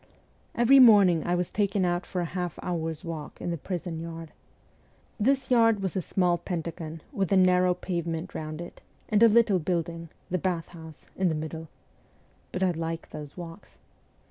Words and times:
Every 0.55 0.79
morning 0.79 1.23
I 1.27 1.35
was 1.35 1.51
taken 1.51 1.85
out 1.85 2.07
for 2.07 2.21
a 2.21 2.25
half 2.33 2.57
hour's 2.63 3.03
walk 3.05 3.39
in 3.39 3.51
the 3.51 3.55
prison 3.59 3.99
yard. 3.99 4.31
This 5.19 5.51
yard 5.51 5.81
was 5.83 5.95
a 5.95 6.01
small 6.01 6.39
pentagon 6.39 7.03
with 7.11 7.31
a 7.31 7.37
narrow 7.37 7.75
pavement 7.75 8.33
round 8.33 8.61
it, 8.61 8.81
and 9.09 9.21
a 9.21 9.27
little 9.27 9.59
building 9.59 10.09
the 10.31 10.39
bath 10.39 10.69
house 10.69 11.05
in 11.15 11.29
the 11.29 11.35
middle. 11.35 11.67
But 12.51 12.63
I 12.63 12.71
liked 12.71 13.11
those 13.11 13.37
walks. 13.37 13.77